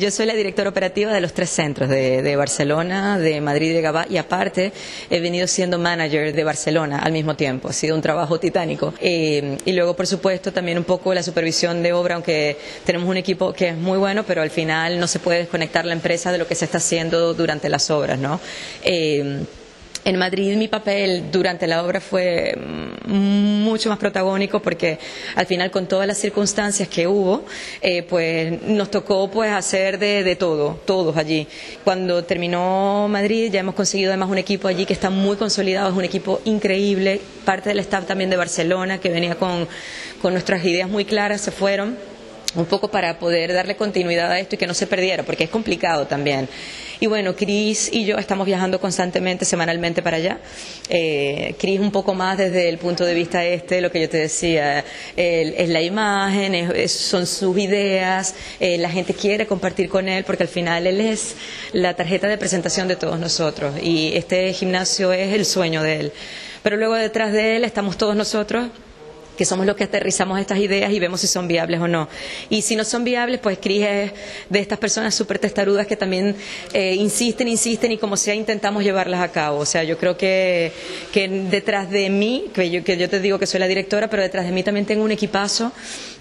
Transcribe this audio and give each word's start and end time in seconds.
Yo 0.00 0.10
soy 0.10 0.24
la 0.24 0.32
directora 0.32 0.70
operativa 0.70 1.12
de 1.12 1.20
los 1.20 1.34
tres 1.34 1.50
centros, 1.50 1.90
de, 1.90 2.34
Barcelona, 2.34 3.18
de 3.18 3.38
Madrid 3.42 3.72
y 3.72 3.74
de 3.74 3.82
Gabá, 3.82 4.06
y 4.08 4.16
aparte 4.16 4.72
he 5.10 5.20
venido 5.20 5.46
siendo 5.46 5.78
manager 5.78 6.32
de 6.32 6.42
Barcelona 6.42 7.00
al 7.00 7.12
mismo 7.12 7.36
tiempo. 7.36 7.68
Ha 7.68 7.74
sido 7.74 7.96
un 7.96 8.00
trabajo 8.00 8.40
titánico. 8.40 8.94
Eh, 8.98 9.58
y 9.62 9.72
luego, 9.72 9.94
por 9.94 10.06
supuesto, 10.06 10.54
también 10.54 10.78
un 10.78 10.84
poco 10.84 11.12
la 11.12 11.22
supervisión 11.22 11.82
de 11.82 11.92
obra, 11.92 12.14
aunque 12.14 12.56
tenemos 12.86 13.10
un 13.10 13.18
equipo 13.18 13.52
que 13.52 13.68
es 13.68 13.76
muy 13.76 13.98
bueno, 13.98 14.24
pero 14.24 14.40
al 14.40 14.48
final 14.48 14.98
no 14.98 15.06
se 15.06 15.18
puede 15.18 15.40
desconectar 15.40 15.84
la 15.84 15.92
empresa 15.92 16.32
de 16.32 16.38
lo 16.38 16.46
que 16.46 16.54
se 16.54 16.64
está 16.64 16.78
haciendo 16.78 17.34
durante 17.34 17.68
las 17.68 17.90
obras, 17.90 18.18
¿no? 18.18 18.40
Eh, 18.82 19.44
en 20.04 20.16
Madrid 20.16 20.56
mi 20.56 20.68
papel 20.68 21.30
durante 21.30 21.66
la 21.66 21.82
obra 21.84 22.00
fue 22.00 22.54
mucho 23.06 23.88
más 23.88 23.98
protagónico 23.98 24.60
porque 24.60 24.98
al 25.34 25.46
final 25.46 25.70
con 25.70 25.86
todas 25.86 26.06
las 26.06 26.18
circunstancias 26.18 26.88
que 26.88 27.06
hubo, 27.06 27.44
eh, 27.82 28.02
pues 28.02 28.62
nos 28.62 28.90
tocó 28.90 29.30
pues 29.30 29.50
hacer 29.52 29.98
de, 29.98 30.22
de, 30.24 30.36
todo, 30.36 30.78
todos 30.84 31.16
allí. 31.16 31.46
Cuando 31.84 32.24
terminó 32.24 33.08
Madrid 33.08 33.50
ya 33.52 33.60
hemos 33.60 33.74
conseguido 33.74 34.10
además 34.10 34.30
un 34.30 34.38
equipo 34.38 34.68
allí 34.68 34.86
que 34.86 34.92
está 34.92 35.10
muy 35.10 35.36
consolidado, 35.36 35.90
es 35.90 35.96
un 35.96 36.04
equipo 36.04 36.40
increíble, 36.44 37.20
parte 37.44 37.68
del 37.70 37.80
staff 37.80 38.06
también 38.06 38.30
de 38.30 38.36
Barcelona 38.36 38.98
que 38.98 39.08
venía 39.10 39.34
con, 39.34 39.68
con 40.22 40.32
nuestras 40.32 40.64
ideas 40.64 40.88
muy 40.88 41.04
claras, 41.04 41.40
se 41.40 41.50
fueron 41.50 41.96
un 42.54 42.66
poco 42.66 42.90
para 42.90 43.18
poder 43.18 43.52
darle 43.52 43.76
continuidad 43.76 44.30
a 44.30 44.38
esto 44.38 44.54
y 44.54 44.58
que 44.58 44.66
no 44.66 44.74
se 44.74 44.86
perdiera, 44.86 45.22
porque 45.22 45.44
es 45.44 45.50
complicado 45.50 46.06
también. 46.06 46.48
Y 46.98 47.06
bueno, 47.06 47.34
Cris 47.34 47.88
y 47.92 48.04
yo 48.04 48.18
estamos 48.18 48.46
viajando 48.46 48.80
constantemente, 48.80 49.44
semanalmente 49.44 50.02
para 50.02 50.18
allá. 50.18 50.38
Eh, 50.88 51.54
Cris 51.58 51.80
un 51.80 51.90
poco 51.90 52.12
más 52.14 52.36
desde 52.36 52.68
el 52.68 52.78
punto 52.78 53.04
de 53.04 53.14
vista 53.14 53.44
este, 53.44 53.80
lo 53.80 53.90
que 53.90 54.00
yo 54.00 54.08
te 54.08 54.18
decía, 54.18 54.84
es 55.16 55.68
la 55.68 55.80
imagen, 55.80 56.88
son 56.88 57.26
sus 57.26 57.56
ideas, 57.58 58.34
eh, 58.58 58.78
la 58.78 58.90
gente 58.90 59.14
quiere 59.14 59.46
compartir 59.46 59.88
con 59.88 60.08
él, 60.08 60.24
porque 60.24 60.42
al 60.42 60.48
final 60.48 60.86
él 60.86 61.00
es 61.00 61.36
la 61.72 61.94
tarjeta 61.94 62.28
de 62.28 62.36
presentación 62.36 62.88
de 62.88 62.96
todos 62.96 63.18
nosotros 63.18 63.74
y 63.82 64.12
este 64.14 64.52
gimnasio 64.52 65.12
es 65.12 65.32
el 65.32 65.44
sueño 65.44 65.82
de 65.82 66.00
él. 66.00 66.12
Pero 66.62 66.76
luego 66.76 66.94
detrás 66.94 67.32
de 67.32 67.56
él 67.56 67.64
estamos 67.64 67.96
todos 67.96 68.14
nosotros 68.14 68.68
que 69.36 69.44
somos 69.44 69.66
los 69.66 69.76
que 69.76 69.84
aterrizamos 69.84 70.38
estas 70.38 70.58
ideas 70.58 70.92
y 70.92 70.98
vemos 71.00 71.20
si 71.20 71.26
son 71.26 71.48
viables 71.48 71.80
o 71.80 71.88
no. 71.88 72.08
Y 72.48 72.62
si 72.62 72.76
no 72.76 72.84
son 72.84 73.04
viables, 73.04 73.40
pues 73.40 73.58
Cris 73.58 73.84
es 73.84 74.12
de 74.48 74.58
estas 74.58 74.78
personas 74.78 75.14
súper 75.14 75.38
testarudas 75.38 75.86
que 75.86 75.96
también 75.96 76.36
eh, 76.72 76.94
insisten, 76.94 77.48
insisten 77.48 77.92
y 77.92 77.98
como 77.98 78.16
sea 78.16 78.34
intentamos 78.34 78.84
llevarlas 78.84 79.20
a 79.20 79.32
cabo. 79.32 79.58
O 79.58 79.66
sea, 79.66 79.84
yo 79.84 79.96
creo 79.98 80.16
que, 80.16 80.72
que 81.12 81.28
detrás 81.28 81.90
de 81.90 82.10
mí, 82.10 82.46
que 82.54 82.70
yo, 82.70 82.84
que 82.84 82.96
yo 82.96 83.08
te 83.08 83.20
digo 83.20 83.38
que 83.38 83.46
soy 83.46 83.60
la 83.60 83.68
directora, 83.68 84.08
pero 84.08 84.22
detrás 84.22 84.44
de 84.44 84.52
mí 84.52 84.62
también 84.62 84.86
tengo 84.86 85.04
un 85.04 85.10
equipazo 85.10 85.72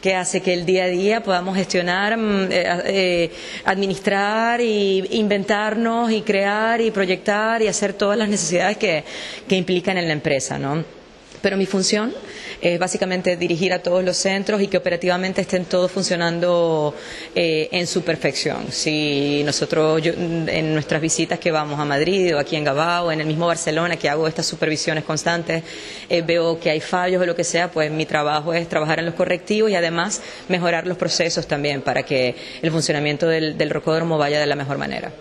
que 0.00 0.14
hace 0.14 0.40
que 0.40 0.52
el 0.52 0.66
día 0.66 0.84
a 0.84 0.88
día 0.88 1.22
podamos 1.22 1.56
gestionar, 1.56 2.16
mm, 2.16 2.52
eh, 2.52 2.82
eh, 2.84 3.30
administrar 3.64 4.60
e 4.60 5.04
inventarnos 5.10 6.10
y 6.12 6.22
crear 6.22 6.80
y 6.80 6.90
proyectar 6.90 7.62
y 7.62 7.68
hacer 7.68 7.92
todas 7.94 8.18
las 8.18 8.28
necesidades 8.28 8.76
que, 8.76 9.04
que 9.48 9.56
implican 9.56 9.98
en 9.98 10.06
la 10.06 10.12
empresa, 10.12 10.58
¿no? 10.58 10.95
Pero 11.42 11.56
mi 11.56 11.66
función 11.66 12.12
es 12.60 12.78
básicamente 12.78 13.36
dirigir 13.36 13.72
a 13.72 13.80
todos 13.80 14.02
los 14.04 14.16
centros 14.16 14.60
y 14.62 14.68
que 14.68 14.76
operativamente 14.76 15.42
estén 15.42 15.64
todos 15.64 15.90
funcionando 15.90 16.94
eh, 17.34 17.68
en 17.72 17.86
su 17.86 18.02
perfección. 18.02 18.66
Si 18.70 19.42
nosotros 19.44 20.02
en 20.04 20.72
nuestras 20.72 21.00
visitas 21.00 21.38
que 21.38 21.50
vamos 21.50 21.78
a 21.78 21.84
Madrid 21.84 22.34
o 22.34 22.38
aquí 22.38 22.56
en 22.56 22.64
Gabao, 22.64 23.12
en 23.12 23.20
el 23.20 23.26
mismo 23.26 23.46
Barcelona, 23.46 23.96
que 23.96 24.08
hago 24.08 24.26
estas 24.26 24.46
supervisiones 24.46 25.04
constantes, 25.04 25.62
eh, 26.08 26.22
veo 26.22 26.58
que 26.58 26.70
hay 26.70 26.80
fallos 26.80 27.22
o 27.22 27.26
lo 27.26 27.34
que 27.36 27.44
sea, 27.44 27.70
pues 27.70 27.90
mi 27.90 28.06
trabajo 28.06 28.54
es 28.54 28.68
trabajar 28.68 28.98
en 28.98 29.06
los 29.06 29.14
correctivos 29.14 29.70
y 29.70 29.74
además 29.74 30.20
mejorar 30.48 30.86
los 30.86 30.96
procesos 30.96 31.46
también 31.46 31.82
para 31.82 32.02
que 32.02 32.34
el 32.62 32.70
funcionamiento 32.70 33.28
del, 33.28 33.58
del 33.58 33.70
rocódromo 33.70 34.18
vaya 34.18 34.40
de 34.40 34.46
la 34.46 34.56
mejor 34.56 34.78
manera. 34.78 35.12